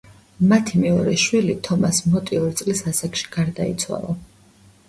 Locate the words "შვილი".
1.25-1.55